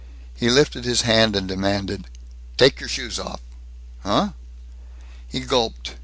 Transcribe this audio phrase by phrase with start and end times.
[0.33, 2.07] He lifted his hand and demanded,
[2.57, 3.39] "Take your shoes off!"
[4.03, 4.29] "Uh?"
[5.27, 5.93] He gulped.